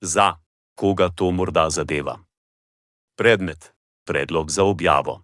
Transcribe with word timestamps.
Za, 0.00 0.36
koga 0.74 1.08
to 1.08 1.30
morda 1.30 1.70
zadeva. 1.70 2.18
Predmet, 3.16 3.72
predlog 4.06 4.50
za 4.50 4.64
objavo. 4.64 5.22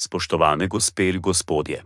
Spoštovane 0.00 0.66
gospe 0.66 1.08
in 1.08 1.20
gospodje. 1.20 1.84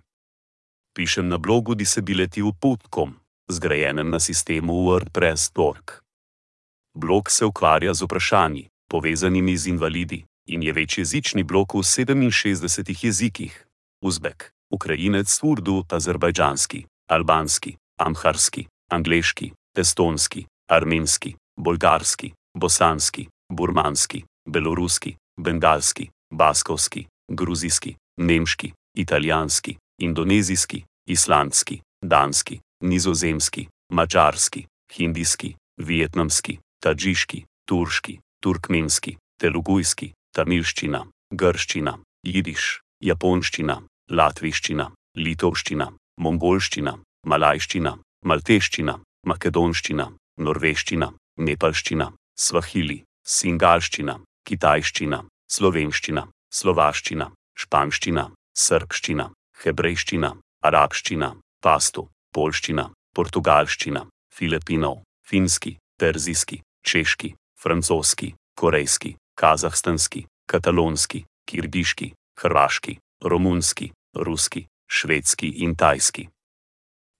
Pišem 0.95 1.29
na 1.29 1.39
blogu 1.39 1.75
disability.com, 1.75 3.15
zgrajenem 3.49 4.11
na 4.11 4.21
sistemu 4.21 4.73
WordPress.org. 4.73 5.91
Blog 6.95 7.31
se 7.31 7.45
ukvarja 7.45 7.95
z 7.95 8.03
vprašanji, 8.03 8.69
povezanimi 8.91 9.57
z 9.57 9.67
invalidi, 9.67 10.25
in 10.47 10.63
je 10.63 10.73
večjezični 10.73 11.43
blog 11.43 11.75
v 11.75 11.79
67 11.79 13.05
jezikih: 13.05 13.67
uzbek, 14.03 14.53
ukrajinec, 14.71 15.39
urdu, 15.43 15.85
azerbajdžanski, 15.89 16.87
albanski, 17.09 17.77
amharski, 17.99 18.67
angliški, 18.91 19.53
estonski, 19.77 20.47
armenski, 20.69 21.37
bolgarski, 21.57 22.33
bosanski, 22.55 23.29
burmanski, 23.53 24.25
beloruski, 24.47 25.17
bengalski, 25.39 26.11
baskovski, 26.33 27.07
gruzijski, 27.31 27.97
nemški, 28.19 28.73
italijanski, 28.97 29.77
indonezijski, 30.01 30.85
islandski, 31.09 31.81
danski, 32.05 32.61
nizozemski, 32.83 33.69
mačarski, 33.93 34.67
hindijski, 34.93 35.57
vietnamski, 35.79 36.59
tadžiški, 36.83 37.45
turški, 37.69 38.21
turkmenski, 38.43 39.17
telugujski, 39.41 40.13
tamilščina, 40.37 41.07
grščina, 41.33 41.99
jidiš, 42.27 42.81
japonščina, 43.01 43.81
latviščina, 44.11 44.91
litovščina, 45.17 45.89
mongolščina, 46.21 46.95
malajščina, 47.27 47.97
malteščina, 48.25 48.99
makedonščina, 49.27 50.09
norveščina, 50.39 51.13
nepalščina, 51.39 52.11
svahili, 52.37 53.05
singalščina, 53.25 54.19
kitajščina, 54.47 55.21
slovenščina, 55.51 56.27
slovaščina, 56.53 57.31
španščina, 57.59 58.25
srbščina, 58.55 59.31
hebrejščina, 59.63 60.35
arabščina, 60.65 61.31
pastu, 61.65 62.09
polščina, 62.35 62.91
portugalščina, 63.15 64.05
filipinov, 64.35 65.03
finski, 65.25 65.79
perzijski, 65.99 66.61
češki, 66.85 67.35
francoski, 67.59 68.35
korejski, 68.59 69.17
kazahstanski, 69.39 70.27
katalonski, 70.51 71.25
kirgiški, 71.49 72.13
hrvaški, 72.41 72.99
romunski, 73.25 73.93
ruski, 74.15 74.67
švedski 74.91 75.49
in 75.65 75.75
tajski. 75.75 76.29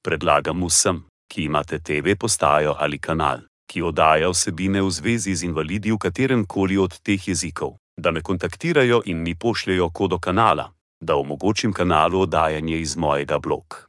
Predlagam 0.05 0.67
vsem, 0.67 1.05
ki 1.31 1.47
imate 1.49 1.79
TV 1.81 2.17
postajo 2.21 2.77
ali 2.79 2.99
kanal, 2.99 3.47
ki 3.67 3.83
oddaja 3.83 4.31
vsebine 4.31 4.83
v 4.83 4.91
zvezi 4.91 5.35
z 5.35 5.49
invalidi 5.49 5.93
v 5.93 5.99
katerem 5.99 6.45
koli 6.47 6.79
od 6.79 6.99
teh 7.03 7.29
jezikov, 7.29 7.77
da 7.97 8.11
me 8.11 8.23
kontaktirajo 8.23 9.03
in 9.05 9.23
mi 9.23 9.35
pošljejo 9.35 9.91
kodo 9.91 10.19
kanala, 10.19 10.73
da 11.01 11.17
omogočim 11.17 11.73
kanalu 11.73 12.21
oddajanje 12.21 12.81
iz 12.81 12.97
mojega 12.97 13.39
bloga. 13.39 13.87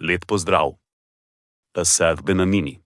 Lep 0.00 0.24
pozdrav! 0.26 0.74
Asaf 1.74 2.22
Benamini. 2.22 2.78